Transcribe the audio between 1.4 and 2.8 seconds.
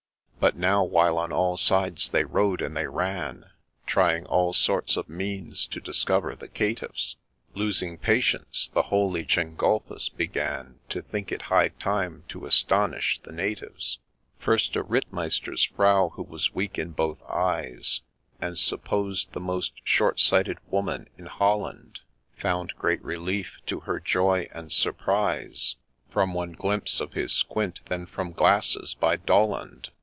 sides they rode and